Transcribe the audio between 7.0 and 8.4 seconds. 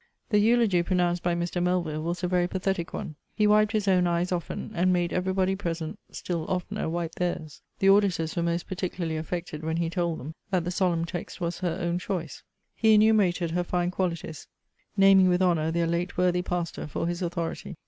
theirs. The auditors